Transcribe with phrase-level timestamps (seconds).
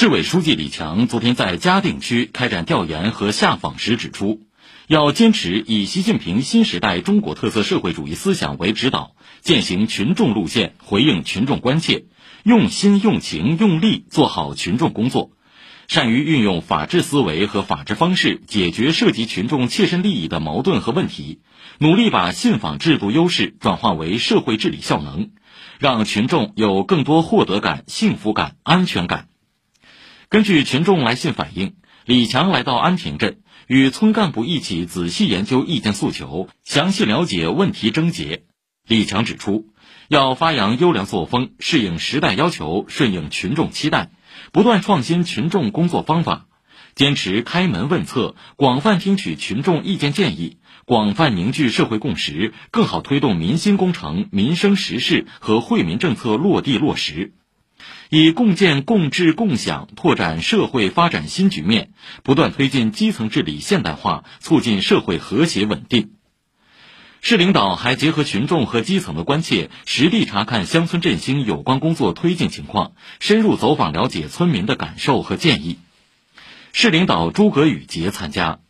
[0.00, 4.42] 市委书记李强昨天在嘉定区开展调研和下访时指出，
[4.86, 12.04] 要坚持以习近平新时代中国特色社会主义思想为指导，践行群众路线，回应群众关切，
[12.44, 15.32] 用心、用情、用力做好群众工作，
[15.88, 21.40] 善于运用法治思维和法治方式解决涉及群众切身利益的矛盾和问题，
[21.78, 25.30] 努力把信访制度优势转化为社会治理效能，
[25.80, 29.26] 让群众有更多获得感、幸福感、安全感。
[30.30, 38.44] 根据群众来信反映，李强来到安亭镇，与村干部一起仔细研究意见诉求，详细了解问题症结。
[38.86, 39.68] 李强指出，
[40.06, 44.10] 要发扬优良作风，适应时代要求，顺应群众期待，
[44.52, 46.48] 不断创新群众工作方法，
[46.94, 57.32] 坚持开门问策，广泛听取群众意见建议，广泛凝聚社会共识，更好推动民心工程、民生实事和惠民政策落地落实。
[58.10, 61.90] 以共建共治共享拓展社会发展新局面，
[62.22, 66.12] 不断推进基层治理现代化，促进社会和谐稳定。
[67.20, 75.78] 市领导还结合群众和基层的关切，实地查看乡村振兴有关工作推进情况，深入走访了解村民的感受和建议。
[76.72, 78.60] 市领导诸葛宇杰参加。